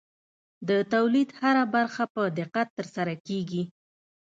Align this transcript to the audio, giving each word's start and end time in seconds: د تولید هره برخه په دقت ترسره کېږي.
د 0.69 0.71
تولید 0.93 1.29
هره 1.39 1.63
برخه 1.75 2.03
په 2.13 2.21
دقت 2.39 2.67
ترسره 2.77 3.15
کېږي. 3.27 3.63